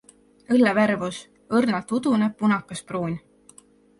Õlle 0.53 0.71
värvus- 0.77 1.19
õrnalt 1.59 1.93
udune 1.97 2.31
punakaspruun. 2.39 3.17